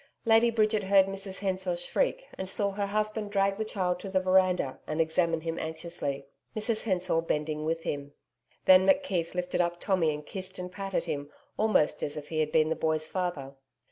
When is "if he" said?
12.17-12.39